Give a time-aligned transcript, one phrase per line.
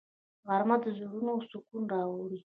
[0.47, 2.39] غرمه د زړونو سکون راوړي